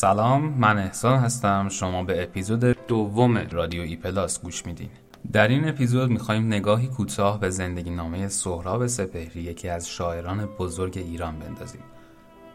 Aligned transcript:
سلام 0.00 0.42
من 0.42 0.78
احسان 0.78 1.18
هستم. 1.18 1.68
شما 1.68 2.02
به 2.02 2.22
اپیزود 2.22 2.86
دوم 2.86 3.38
رادیو 3.50 3.82
ای 3.82 3.96
پلاس 3.96 4.42
گوش 4.42 4.66
میدین. 4.66 4.88
در 5.32 5.48
این 5.48 5.68
اپیزود 5.68 6.10
می‌خوایم 6.10 6.46
نگاهی 6.46 6.86
کوتاه 6.86 7.40
به 7.40 7.50
زندگی 7.50 7.90
نامه 7.90 8.28
سهراب 8.28 8.86
سپهری 8.86 9.40
یکی 9.40 9.68
از 9.68 9.88
شاعران 9.88 10.46
بزرگ 10.46 10.98
ایران 10.98 11.38
بندازیم. 11.38 11.80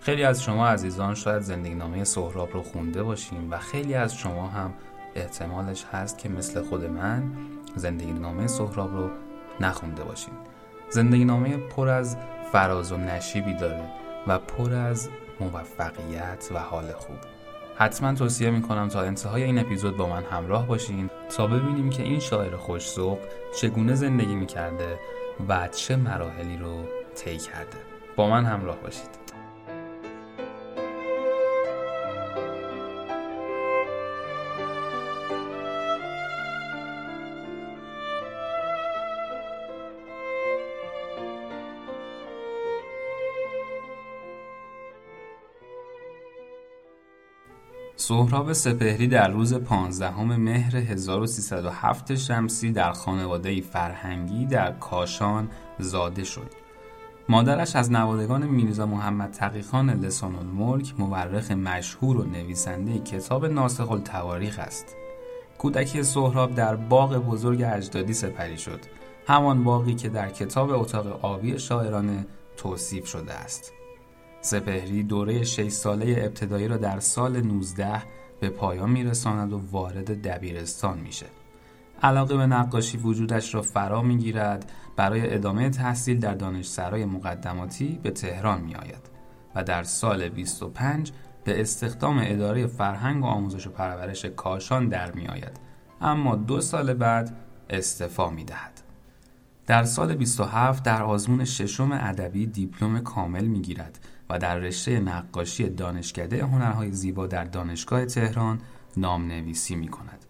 خیلی 0.02 0.24
از 0.24 0.44
شما 0.44 0.68
عزیزان 0.68 1.16
شاید 1.16 1.42
زندگی 1.42 1.76
نامه 1.76 2.03
سهراب 2.03 2.53
رو 2.53 2.62
خونده 2.62 3.03
باشیم 3.03 3.47
و 3.51 3.57
خیلی 3.57 3.94
از 3.94 4.15
شما 4.15 4.47
هم 4.47 4.73
احتمالش 5.15 5.85
هست 5.91 6.17
که 6.17 6.29
مثل 6.29 6.62
خود 6.62 6.83
من 6.85 7.23
زندگی 7.75 8.13
نامه 8.13 8.47
سهراب 8.47 8.96
رو 8.96 9.10
نخونده 9.60 10.03
باشیم 10.03 10.33
زندگی 10.89 11.25
نامه 11.25 11.57
پر 11.57 11.89
از 11.89 12.17
فراز 12.51 12.91
و 12.91 12.97
نشیبی 12.97 13.53
داره 13.53 13.83
و 14.28 14.39
پر 14.39 14.73
از 14.73 15.10
موفقیت 15.40 16.49
و 16.54 16.59
حال 16.59 16.91
خوب. 16.91 17.18
حتما 17.76 18.13
توصیه 18.13 18.49
می‌کنم 18.49 18.88
تا 18.88 19.02
انتهای 19.02 19.44
این 19.44 19.59
اپیزود 19.59 19.98
با 19.98 20.09
من 20.09 20.23
همراه 20.23 20.67
باشین 20.67 21.09
تا 21.38 21.48
ببینیم 21.48 21.90
که 21.90 22.03
این 22.03 22.20
شاعر 22.20 22.55
خوشزوق 22.55 23.20
چگونه 23.57 23.95
زندگی 23.95 24.35
می‌کرده 24.35 24.99
و 25.49 25.67
چه 25.67 25.95
مراحلی 25.95 26.57
رو 26.57 26.84
طی 27.16 27.38
کرده. 27.38 27.77
با 28.16 28.30
من 28.30 28.45
همراه 28.45 28.77
باشید. 28.77 29.23
سهراب 48.07 48.53
سپهری 48.53 49.07
در 49.07 49.27
روز 49.27 49.53
15 49.53 50.23
مهر 50.23 50.76
1307 50.77 52.15
شمسی 52.15 52.71
در 52.71 52.91
خانواده 52.91 53.62
فرهنگی 53.62 54.46
در 54.46 54.71
کاشان 54.71 55.49
زاده 55.79 56.24
شد. 56.24 56.51
مادرش 57.29 57.76
از 57.76 57.91
نوادگان 57.91 58.48
میرزا 58.48 58.85
محمد 58.85 59.31
تقیخان 59.31 59.90
لسان 59.90 60.35
الملک 60.35 60.93
مورخ 60.98 61.51
مشهور 61.51 62.18
و 62.18 62.24
نویسنده 62.24 62.99
کتاب 62.99 63.46
ناسخ 63.46 63.91
التواریخ 63.91 64.59
است. 64.59 64.96
کودکی 65.58 66.04
سهراب 66.04 66.56
در 66.56 66.76
باغ 66.76 67.18
بزرگ 67.18 67.64
اجدادی 67.66 68.14
سپری 68.14 68.58
شد. 68.58 68.80
همان 69.28 69.64
باقی 69.64 69.96
که 69.96 70.09
در 70.09 70.30
کتاب 70.30 70.70
اتاق 70.72 71.26
آبی 71.26 71.59
شاعرانه 71.59 72.26
توصیف 72.58 73.08
شده 73.08 73.34
است. 73.34 73.74
سپهری 74.44 75.04
دوره 75.04 75.44
6 75.44 75.70
ساله 75.70 76.16
ابتدایی 76.18 76.68
را 76.68 76.78
در 76.78 77.00
سال 77.00 77.42
19 77.42 78.04
به 78.40 78.50
پایان 78.50 78.90
میرساند 78.90 79.54
و 79.54 79.62
وارد 79.72 80.22
دبیرستان 80.28 81.00
میشه. 81.00 81.26
علاقه 82.02 82.38
به 82.38 82.46
نقاشی 82.46 82.98
وجودش 82.98 83.56
را 83.56 83.62
فرا 83.62 84.02
می‌گیرد 84.02 84.72
برای 84.96 85.34
ادامه 85.34 85.70
تحصیل 85.70 86.20
در 86.20 86.34
دانشسرای 86.34 87.06
مقدماتی 87.06 88.00
به 88.04 88.12
تهران 88.12 88.62
می 88.62 88.76
آید 88.76 89.10
و 89.56 89.64
در 89.64 89.84
سال 89.84 90.30
25 90.30 91.12
به 91.44 91.62
استخدام 91.62 92.22
اداره 92.24 92.68
فرهنگ 92.68 93.24
و 93.24 93.28
آموزش 93.28 93.68
و 93.68 93.70
پرورش 93.70 94.26
کاشان 94.26 94.88
در 94.90 95.12
می 95.12 95.28
آید 95.28 95.60
اما 96.02 96.36
دو 96.36 96.62
سال 96.62 96.94
بعد 96.94 97.38
استعفا 97.70 98.30
می 98.30 98.44
دهد. 98.46 98.82
در 99.68 99.84
سال 99.84 100.16
27 100.16 100.84
در 100.84 101.04
آزمون 101.04 101.46
ششم 101.46 101.92
ادبی 101.92 102.46
دیپلم 102.46 103.00
کامل 103.00 103.46
می 103.46 103.62
گیرد 103.62 104.00
و 104.30 104.40
در 104.40 104.58
رشته 104.58 105.00
نقاشی 105.00 105.70
دانشکده 105.70 106.46
هنرهای 106.46 106.92
زیبا 106.92 107.28
در 107.28 107.44
دانشگاه 107.44 108.06
تهران 108.06 108.62
نام 108.98 109.28
نویسی 109.28 109.76
می 109.76 109.88
کند. 109.88 110.26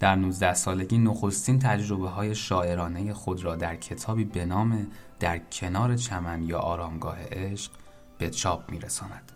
در 0.00 0.16
19 0.16 0.54
سالگی 0.54 0.98
نخستین 0.98 1.58
تجربه 1.58 2.08
های 2.08 2.34
شاعرانه 2.34 3.12
خود 3.12 3.44
را 3.44 3.56
در 3.56 3.76
کتابی 3.76 4.24
به 4.24 4.44
نام 4.44 4.86
در 5.20 5.38
کنار 5.38 5.96
چمن 5.96 6.42
یا 6.42 6.58
آرامگاه 6.58 7.18
عشق 7.32 7.72
به 8.18 8.30
چاپ 8.30 8.70
می 8.70 8.78
رساند. 8.78 9.32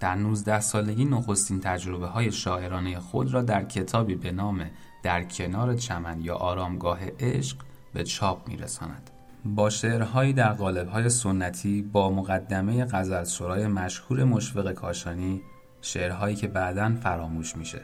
در 0.00 0.14
19 0.14 0.60
سالگی 0.60 1.04
نخستین 1.04 1.60
تجربه 1.60 2.06
های 2.06 2.32
شاعرانه 2.32 3.00
خود 3.00 3.34
را 3.34 3.42
در 3.42 3.64
کتابی 3.64 4.14
به 4.14 4.32
نام 4.32 4.70
در 5.02 5.24
کنار 5.24 5.74
چمن 5.74 6.20
یا 6.20 6.34
آرامگاه 6.34 6.98
عشق 7.20 7.56
به 7.92 8.04
چاپ 8.04 8.48
می 8.48 8.56
رساند. 8.56 9.10
با 9.54 9.70
شعرهایی 9.70 10.32
در 10.32 10.52
قالب‌های 10.52 11.08
سنتی 11.08 11.82
با 11.82 12.10
مقدمه 12.10 12.84
غزل 12.84 13.24
سرای 13.24 13.66
مشهور 13.66 14.24
مشفق 14.24 14.72
کاشانی 14.72 15.42
شعرهایی 15.80 16.36
که 16.36 16.48
بعدا 16.48 16.94
فراموش 17.02 17.56
میشه. 17.56 17.80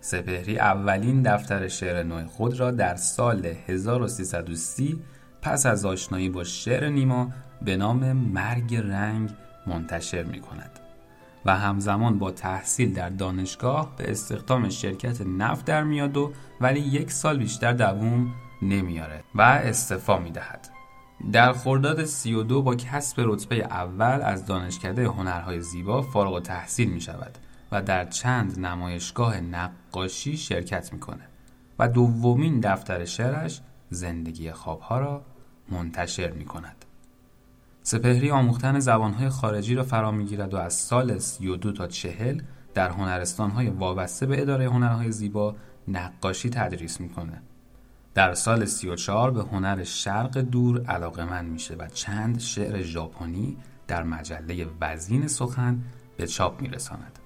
سپهری 0.00 0.58
اولین 0.58 1.22
دفتر 1.22 1.68
شعر 1.68 2.02
نو 2.02 2.26
خود 2.26 2.60
را 2.60 2.70
در 2.70 2.96
سال 2.96 3.46
1330 3.66 5.02
پس 5.42 5.66
از 5.66 5.84
آشنایی 5.84 6.28
با 6.28 6.44
شعر 6.44 6.88
نیما 6.88 7.32
به 7.62 7.76
نام 7.76 8.12
مرگ 8.12 8.74
رنگ 8.74 9.30
منتشر 9.66 10.22
می 10.22 10.40
کند 10.40 10.70
و 11.44 11.56
همزمان 11.56 12.18
با 12.18 12.30
تحصیل 12.30 12.94
در 12.94 13.08
دانشگاه 13.08 13.96
به 13.96 14.10
استخدام 14.10 14.68
شرکت 14.68 15.20
نفت 15.20 15.64
در 15.64 15.84
میاد 15.84 16.16
و 16.16 16.32
ولی 16.60 16.80
یک 16.80 17.12
سال 17.12 17.38
بیشتر 17.38 17.72
دووم 17.72 18.34
نمیاره 18.62 19.24
و 19.34 19.42
استعفا 19.42 20.18
می‌دهد 20.18 20.68
در 21.32 21.52
خرداد 21.52 22.04
32 22.04 22.62
با 22.62 22.74
کسب 22.74 23.16
رتبه 23.18 23.56
اول 23.56 24.20
از 24.22 24.46
دانشکده 24.46 25.08
هنرهای 25.08 25.60
زیبا 25.60 26.02
فارغ 26.02 26.32
و 26.32 26.40
تحصیل 26.40 26.90
می 26.90 27.00
شود 27.00 27.38
و 27.72 27.82
در 27.82 28.04
چند 28.04 28.58
نمایشگاه 28.58 29.40
نقاشی 29.40 30.36
شرکت 30.36 30.92
می‌کنه 30.92 31.28
و 31.78 31.88
دومین 31.88 32.60
دفتر 32.60 33.04
شعرش 33.04 33.60
زندگی 33.90 34.52
خوابها 34.52 34.98
را 34.98 35.22
منتشر 35.68 36.30
می 36.30 36.44
کند. 36.44 36.84
سپهری 37.82 38.30
آموختن 38.30 38.78
زبانهای 38.78 39.28
خارجی 39.28 39.74
را 39.74 39.82
فرا 39.82 40.10
می‌گیرد 40.10 40.54
و 40.54 40.56
از 40.56 40.74
سال 40.74 41.18
32 41.18 41.72
تا 41.72 41.86
40 41.86 42.40
در 42.74 42.90
هنرستانهای 42.90 43.68
وابسته 43.68 44.26
به 44.26 44.42
اداره 44.42 44.70
هنرهای 44.70 45.12
زیبا 45.12 45.56
نقاشی 45.88 46.50
تدریس 46.50 47.00
می‌کنه 47.00 47.42
در 48.18 48.34
سال 48.34 48.64
34 48.64 49.30
به 49.30 49.42
هنر 49.42 49.84
شرق 49.84 50.38
دور 50.38 50.84
علاقه 50.84 51.24
من 51.24 51.44
میشه 51.44 51.74
و 51.74 51.88
چند 51.88 52.40
شعر 52.40 52.82
ژاپنی 52.82 53.56
در 53.86 54.02
مجله 54.02 54.66
وزین 54.80 55.28
سخن 55.28 55.82
به 56.16 56.26
چاپ 56.26 56.62
میرساند. 56.62 57.18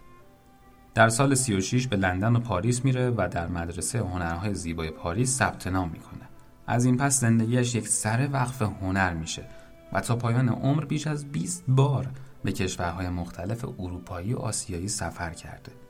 در 0.95 1.09
سال 1.09 1.35
36 1.35 1.87
به 1.87 1.97
لندن 1.97 2.37
و 2.37 2.41
پاریس 2.41 2.85
میره 2.85 3.11
و 3.11 3.29
در 3.31 3.49
مدرسه 3.49 3.99
هنرهای 3.99 4.55
زیبای 4.55 4.91
پاریس 4.91 5.39
ثبت 5.39 5.67
نام 5.67 5.89
می‌کنه. 5.91 6.29
از 6.67 6.85
این 6.85 6.97
پس 6.97 7.21
زندگیش 7.21 7.75
یک 7.75 7.89
سر 7.89 8.29
وقف 8.33 8.63
هنر 8.63 9.15
میشه 9.15 9.45
و 9.93 10.01
تا 10.01 10.17
پایان 10.17 10.49
عمر 10.49 10.85
بیش 10.85 11.07
از 11.07 11.33
20 11.33 11.65
بار 11.69 12.07
به 12.45 12.53
کشورهای 12.53 13.09
مختلف 13.09 13.65
اروپایی 13.79 14.35
و 14.35 14.39
آسیایی 14.39 14.89
سفر 14.89 15.31
کرده. 15.31 15.82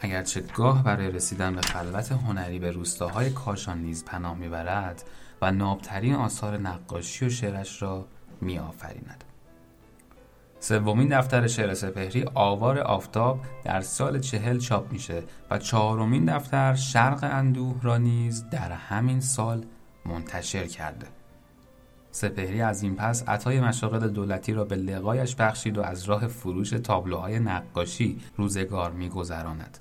اگرچه 0.00 0.40
گاه 0.40 0.84
برای 0.84 1.10
رسیدن 1.10 1.54
به 1.54 1.60
خلوت 1.60 2.12
هنری 2.12 2.58
به 2.58 2.70
روستاهای 2.70 3.30
کاشان 3.30 3.78
نیز 3.78 4.04
پناه 4.04 4.36
می‌برد 4.36 5.04
و 5.42 5.52
نابترین 5.52 6.14
آثار 6.14 6.56
نقاشی 6.56 7.26
و 7.26 7.28
شعرش 7.28 7.82
را 7.82 8.06
میآفریند. 8.40 9.24
سومین 10.60 11.18
دفتر 11.18 11.46
شعر 11.46 11.74
سپهری 11.74 12.24
آوار 12.34 12.78
آفتاب 12.78 13.40
در 13.64 13.80
سال 13.80 14.20
چهل 14.20 14.58
چاپ 14.58 14.92
میشه 14.92 15.22
و 15.50 15.58
چهارمین 15.58 16.24
دفتر 16.24 16.74
شرق 16.74 17.18
اندوه 17.22 17.82
را 17.82 17.98
نیز 17.98 18.50
در 18.50 18.72
همین 18.72 19.20
سال 19.20 19.64
منتشر 20.06 20.66
کرده. 20.66 21.06
سپهری 22.10 22.60
از 22.60 22.82
این 22.82 22.96
پس 22.96 23.28
عطای 23.28 23.60
مشاغل 23.60 24.08
دولتی 24.08 24.52
را 24.52 24.64
به 24.64 24.76
لقایش 24.76 25.34
بخشید 25.34 25.78
و 25.78 25.82
از 25.82 26.04
راه 26.04 26.26
فروش 26.26 26.70
تابلوهای 26.70 27.38
نقاشی 27.38 28.20
روزگار 28.36 28.90
میگذراند. 28.90 29.78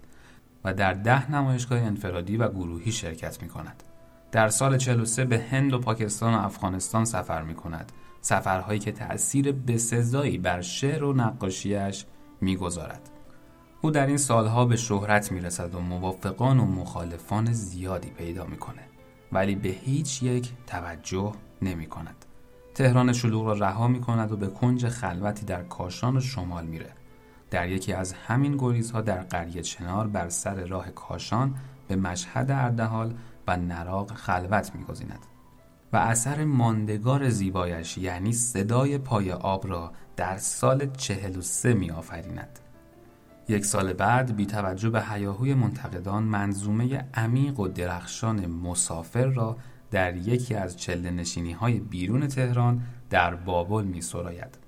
و 0.68 0.74
در 0.74 0.94
ده 0.94 1.32
نمایشگاه 1.32 1.80
انفرادی 1.80 2.38
و 2.38 2.48
گروهی 2.48 2.92
شرکت 2.92 3.42
می 3.42 3.50
کند. 3.50 3.84
در 4.32 4.50
سال 4.50 4.78
43 4.78 5.26
به 5.26 5.40
هند 5.52 5.74
و 5.74 5.80
پاکستان 5.80 6.34
و 6.34 6.38
افغانستان 6.38 7.06
سفر 7.06 7.42
می 7.42 7.56
کند. 7.56 7.92
سفرهایی 8.22 8.80
که 8.80 8.92
تأثیر 8.92 9.52
بسزایی 9.52 10.38
بر 10.38 10.62
شعر 10.62 11.04
و 11.04 11.14
نقاشیش 11.14 12.06
می‌گذارد. 12.42 13.10
او 13.82 13.92
در 13.92 14.08
این 14.08 14.18
سالها 14.18 14.66
به 14.66 14.76
شهرت 14.76 15.32
می 15.32 15.40
رسد 15.40 15.76
و 15.76 15.80
موافقان 15.80 16.60
و 16.60 16.66
مخالفان 16.66 17.54
زیادی 17.54 18.10
پیدا 18.10 18.46
می‌کنه 18.46 18.84
ولی 19.32 19.56
به 19.56 19.70
هیچ 19.70 20.24
یک 20.24 20.52
توجه 20.68 21.32
نمی 21.62 21.86
کند. 21.86 22.26
تهران 22.76 23.14
شلوغ 23.14 23.46
را 23.46 23.54
رها 23.54 23.88
می 23.88 24.02
کند 24.02 24.32
و 24.32 24.38
به 24.38 24.48
کنج 24.48 24.88
خلوتی 24.88 25.46
در 25.46 25.64
کاشان 25.64 26.18
و 26.18 26.22
شمال 26.22 26.66
میره. 26.66 26.90
در 27.52 27.70
یکی 27.70 27.94
از 27.94 28.14
همین 28.14 28.58
گریزها 28.58 29.02
در 29.02 29.22
قریه 29.22 29.62
چنار 29.62 30.08
بر 30.08 30.30
سر 30.30 30.56
راه 30.66 30.92
کاشان 30.92 31.56
به 31.88 31.96
مشهد 31.96 32.52
اردهال 32.52 33.14
و 33.48 33.58
نراق 33.58 34.12
خلوت 34.12 34.76
میگزیند 34.76 35.20
و 35.94 35.98
اثر 35.98 36.46
ماندگار 36.46 37.30
زیبایش 37.30 37.98
یعنی 37.98 38.34
صدای 38.34 38.98
پای 38.98 39.32
آب 39.32 39.68
را 39.68 39.92
در 40.16 40.38
سال 40.38 40.92
چهل 40.92 41.38
و 41.38 41.42
سه 41.42 41.74
می 41.74 41.92
آفریند. 41.92 42.60
یک 43.50 43.66
سال 43.66 43.94
بعد 43.94 44.36
بی 44.36 44.46
توجه 44.46 44.90
به 44.90 45.04
هیاهوی 45.04 45.54
منتقدان 45.54 46.24
منظومه 46.24 47.06
عمیق 47.14 47.60
و 47.60 47.68
درخشان 47.68 48.46
مسافر 48.46 49.26
را 49.26 49.58
در 49.92 50.16
یکی 50.16 50.56
از 50.56 50.78
چله 50.78 51.12
نشینی 51.12 51.52
های 51.52 51.80
بیرون 51.80 52.28
تهران 52.28 52.82
در 53.10 53.36
بابل 53.36 53.84
می 53.84 54.02
سراید. 54.02 54.67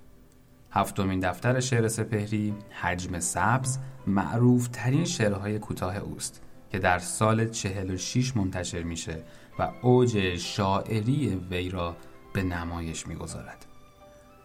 هفتمین 0.72 1.20
دفتر 1.20 1.60
شعر 1.60 1.88
سپهری 1.88 2.54
حجم 2.82 3.20
سبز 3.20 3.78
معروف 4.08 4.68
ترین 4.68 5.06
شعرهای 5.06 5.60
کوتاه 5.60 5.98
اوست 5.98 6.42
که 6.72 6.80
در 6.80 7.00
سال 7.00 7.48
46 7.48 8.38
منتشر 8.38 8.84
میشه 8.84 9.24
و 9.60 9.72
اوج 9.82 10.36
شاعری 10.36 11.42
وی 11.52 11.70
را 11.70 11.96
به 12.34 12.44
نمایش 12.44 13.08
می‌گذارد. 13.08 13.66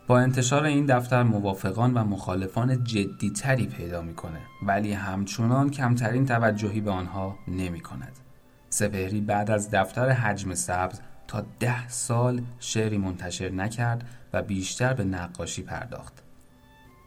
با 0.06 0.18
انتشار 0.18 0.64
این 0.64 0.86
دفتر 0.86 1.22
موافقان 1.22 1.94
و 1.94 2.04
مخالفان 2.04 2.84
جدی 2.84 3.30
تری 3.30 3.66
پیدا 3.66 4.02
می‌کنه 4.02 4.40
ولی 4.62 4.92
همچنان 4.92 5.70
کمترین 5.70 6.26
توجهی 6.26 6.80
به 6.80 6.90
آنها 6.90 7.38
نمی 7.48 7.80
کند. 7.80 8.18
سپهری 8.70 9.20
بعد 9.20 9.50
از 9.50 9.70
دفتر 9.70 10.10
حجم 10.10 10.54
سبز 10.54 11.00
تا 11.28 11.44
ده 11.60 11.88
سال 11.88 12.42
شعری 12.58 12.98
منتشر 12.98 13.48
نکرد 13.48 14.04
و 14.32 14.42
بیشتر 14.42 14.94
به 14.94 15.04
نقاشی 15.04 15.62
پرداخت. 15.62 16.22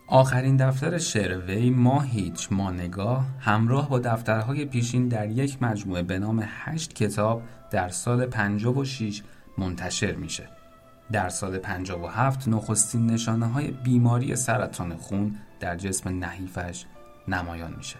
آخرین 0.08 0.56
دفتر 0.56 0.98
شعر 0.98 1.38
وی 1.38 1.70
ما 1.70 2.00
هیچ 2.00 2.48
ما 2.50 2.70
نگاه 2.70 3.26
همراه 3.40 3.88
با 3.88 3.98
دفترهای 3.98 4.64
پیشین 4.64 5.08
در 5.08 5.30
یک 5.30 5.62
مجموعه 5.62 6.02
به 6.02 6.18
نام 6.18 6.44
هشت 6.46 6.92
کتاب 6.92 7.42
در 7.70 7.88
سال 7.88 8.26
56 8.26 9.22
منتشر 9.58 10.12
میشه. 10.12 10.48
در 11.12 11.28
سال 11.28 11.58
57 11.58 12.48
نخستین 12.48 13.06
نشانه 13.06 13.46
های 13.46 13.70
بیماری 13.70 14.36
سرطان 14.36 14.96
خون 14.96 15.36
در 15.60 15.76
جسم 15.76 16.24
نحیفش 16.24 16.84
نمایان 17.28 17.74
میشه 17.76 17.96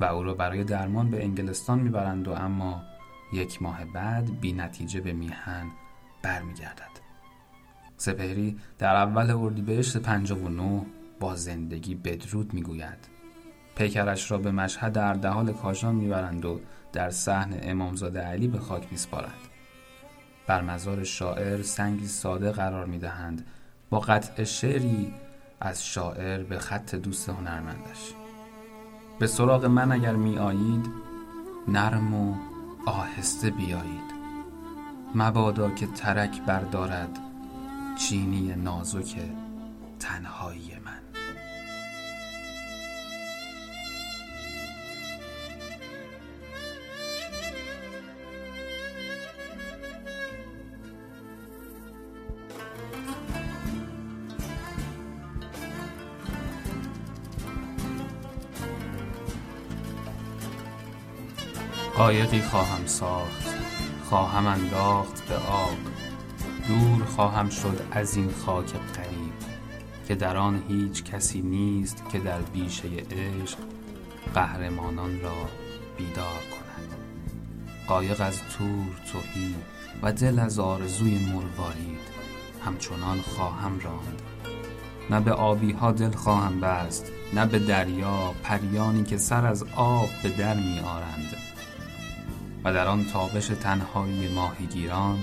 و 0.00 0.04
او 0.04 0.22
را 0.22 0.34
برای 0.34 0.64
درمان 0.64 1.10
به 1.10 1.24
انگلستان 1.24 1.78
می‌برند 1.78 2.28
و 2.28 2.32
اما 2.32 2.82
یک 3.32 3.62
ماه 3.62 3.84
بعد 3.84 4.40
بی 4.40 4.52
نتیجه 4.52 5.00
به 5.00 5.12
میهن 5.12 5.66
برمیگردد. 6.22 6.92
سپهری 7.96 8.58
در 8.78 8.96
اول 8.96 9.30
اردیبهشت 9.30 9.96
59 9.96 10.86
با 11.20 11.36
زندگی 11.36 11.94
بدرود 11.94 12.54
می‌گوید. 12.54 13.08
پیکرش 13.76 14.30
را 14.30 14.38
به 14.38 14.50
مشهد 14.50 14.98
اردهال 14.98 15.52
کاشان 15.52 15.94
می‌برند 15.94 16.44
و 16.44 16.60
در 16.92 17.10
صحن 17.10 17.58
امامزاده 17.62 18.20
علی 18.20 18.48
به 18.48 18.58
خاک 18.58 18.86
میسپارند. 18.90 19.32
بر 20.46 20.62
مزار 20.62 21.04
شاعر 21.04 21.62
سنگی 21.62 22.06
ساده 22.06 22.50
قرار 22.50 22.86
می 22.86 22.98
دهند 22.98 23.46
با 23.90 24.00
قطع 24.00 24.44
شعری 24.44 25.14
از 25.60 25.86
شاعر 25.86 26.42
به 26.42 26.58
خط 26.58 26.94
دوست 26.94 27.28
هنرمندش 27.28 28.14
به 29.18 29.26
سراغ 29.26 29.64
من 29.64 29.92
اگر 29.92 30.16
می 30.16 30.38
آیید 30.38 30.90
نرم 31.68 32.14
و 32.14 32.51
آهسته 32.86 33.50
بیایید. 33.50 34.12
مبادا 35.14 35.70
که 35.70 35.86
ترک 35.86 36.42
بردارد 36.42 37.18
چینی 37.98 38.54
نازک 38.54 39.16
تنهایی 39.98 40.81
قایقی 62.02 62.40
خواهم 62.40 62.86
ساخت 62.86 63.54
خواهم 64.08 64.46
انداخت 64.46 65.28
به 65.28 65.34
آب. 65.34 65.76
دور 66.68 67.04
خواهم 67.04 67.48
شد 67.48 67.86
از 67.90 68.16
این 68.16 68.30
خاک 68.30 68.72
قریب 68.72 69.32
که 70.08 70.14
در 70.14 70.36
آن 70.36 70.62
هیچ 70.68 71.04
کسی 71.04 71.42
نیست 71.42 72.02
که 72.12 72.18
در 72.18 72.40
بیشه 72.40 72.88
عشق 72.88 73.58
قهرمانان 74.34 75.20
را 75.20 75.48
بیدار 75.98 76.42
کند. 76.50 76.96
قایق 77.88 78.20
از 78.20 78.40
تور 78.42 78.86
توهی 79.12 79.54
و 80.02 80.12
دل 80.12 80.38
از 80.38 80.58
آرزوی 80.58 81.26
مروارید 81.26 82.08
همچنان 82.64 83.20
خواهم 83.20 83.80
راند. 83.80 84.22
نه 85.10 85.20
به 85.20 85.32
آبی 85.32 85.72
ها 85.72 85.92
دل 85.92 86.12
خواهم 86.12 86.60
بست 86.60 87.12
نه 87.34 87.46
به 87.46 87.58
دریا 87.58 88.34
پریانی 88.42 89.04
که 89.04 89.16
سر 89.16 89.46
از 89.46 89.64
آب 89.76 90.08
به 90.22 90.28
در 90.28 90.54
می 90.54 90.80
آرند. 90.80 91.41
و 92.64 92.72
در 92.72 92.86
آن 92.88 93.04
تابش 93.04 93.46
تنهایی 93.46 94.28
ماهیگیران 94.28 95.18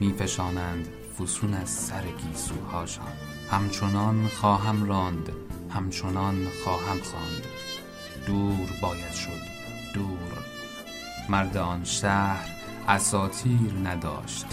میفشانند 0.00 0.88
فسون 1.18 1.54
از 1.54 1.70
سر 1.70 2.02
گیسوهاشان. 2.02 3.12
همچنان 3.50 4.28
خواهم 4.28 4.86
راند 4.86 5.32
همچنان 5.70 6.46
خواهم 6.64 6.98
خواند. 7.00 7.46
دور 8.26 8.68
باید 8.82 9.12
شد 9.12 9.40
دور. 9.94 10.38
مرد 11.28 11.56
آن 11.56 11.84
شهر 11.84 12.48
اساتیر 12.88 13.72
نداشت. 13.84 14.46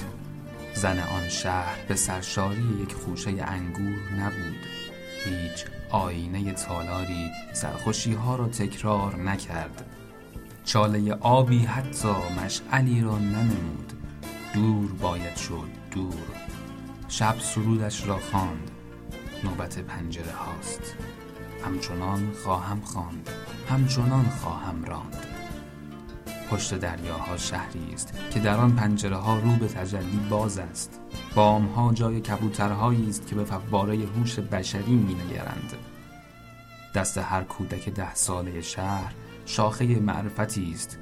زن 0.73 0.99
آن 0.99 1.29
شهر 1.29 1.77
به 1.87 1.95
سرشاری 1.95 2.79
یک 2.83 2.93
خوشه 2.93 3.29
انگور 3.29 3.99
نبود. 4.19 4.65
هیچ 5.25 5.65
آینه 5.89 6.53
تالاری 6.53 7.29
سرخوشی 7.53 8.13
ها 8.13 8.35
را 8.35 8.47
تکرار 8.47 9.15
نکرد. 9.15 9.85
چاله 10.65 11.13
آبی 11.13 11.59
حتی 11.59 12.07
مشعلی 12.43 13.01
را 13.01 13.17
ننمود. 13.17 13.93
دور 14.53 14.91
باید 14.91 15.35
شد 15.35 15.69
دور. 15.91 16.13
شب 17.07 17.35
سرودش 17.39 18.07
را 18.07 18.17
خواند. 18.17 18.71
نوبت 19.43 19.79
پنجره 19.79 20.31
هاست. 20.31 20.95
همچنان 21.65 22.31
خواهم 22.43 22.81
خواند. 22.81 23.29
همچنان 23.69 24.25
خواهم 24.25 24.85
راند. 24.85 25.25
پشت 26.51 26.75
دریاها 26.75 27.37
شهری 27.37 27.93
است 27.93 28.13
که 28.31 28.39
در 28.39 28.57
آن 28.57 28.75
پنجره 28.75 29.15
ها 29.15 29.39
رو 29.39 29.51
به 29.51 29.67
تجلی 29.67 30.19
باز 30.29 30.57
است. 30.57 30.99
بام 31.35 31.65
ها 31.65 31.93
جای 31.93 32.21
کبوترهایی 32.21 33.09
است 33.09 33.27
که 33.27 33.35
به 33.35 33.43
فواره 33.43 33.97
هوش 33.97 34.39
بشری 34.39 34.95
می 34.95 35.13
نگرند 35.13 35.73
دست 36.95 37.17
هر 37.17 37.43
کودک 37.43 37.89
ده 37.89 38.15
ساله 38.15 38.61
شهر 38.61 39.13
شاخه 39.45 39.99
معرفتی 39.99 40.71
است. 40.71 40.97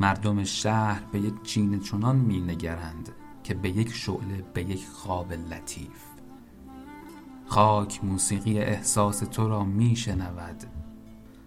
مردم 0.00 0.44
شهر 0.44 1.02
به 1.12 1.20
یک 1.20 1.42
چین 1.42 1.80
چنان 1.80 2.16
می 2.16 2.40
نگرند 2.40 3.12
که 3.44 3.54
به 3.54 3.70
یک 3.70 3.92
شعله 3.92 4.44
به 4.54 4.62
یک 4.62 4.86
خواب 4.86 5.32
لطیف. 5.32 6.04
خاک 7.46 8.04
موسیقی 8.04 8.58
احساس 8.58 9.18
تو 9.18 9.48
را 9.48 9.64
می 9.64 9.96
شنود 9.96 10.64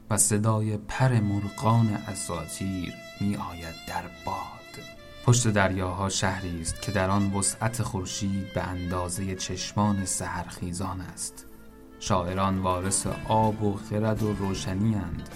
و 0.09 0.17
صدای 0.17 0.77
پر 0.77 1.19
مرقان 1.19 1.87
اساتیر 1.87 2.93
می 3.21 3.35
آید 3.35 3.75
در 3.87 4.03
باد. 4.25 4.85
پشت 5.25 5.47
دریاها 5.47 6.09
شهری 6.09 6.61
است 6.61 6.81
که 6.81 6.91
در 6.91 7.09
آن 7.09 7.33
وسعت 7.33 7.83
خورشید 7.83 8.53
به 8.53 8.63
اندازه 8.63 9.35
چشمان 9.35 10.05
سحرخیزان 10.05 11.01
است. 11.01 11.45
شاعران 11.99 12.59
وارث 12.59 13.07
آب 13.27 13.63
و 13.63 13.77
خرد 13.77 14.23
و 14.23 14.33
روشنی 14.33 14.95
اند. 14.95 15.29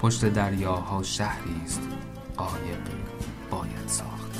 پشت 0.00 0.24
دریاها 0.24 1.02
شهری 1.02 1.62
است. 1.64 1.82
قایق 2.36 2.78
باید 3.50 3.86
ساخت. 3.88 4.37